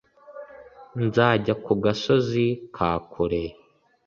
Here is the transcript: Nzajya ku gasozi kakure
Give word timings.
Nzajya 1.05 1.53
ku 1.63 1.71
gasozi 1.83 2.45
kakure 2.75 3.43